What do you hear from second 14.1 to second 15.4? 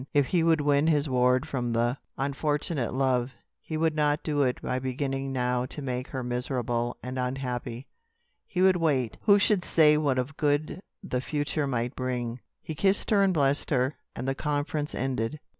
and the conference ended.